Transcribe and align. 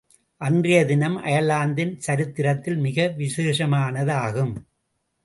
அன்றைய 0.41 0.77
தினம் 0.85 1.17
அயர்லாந்தின் 1.23 1.91
சரித்திரத்தில் 1.99 2.77
மிக 2.77 3.07
விசேஷமானதாகும். 3.17 4.53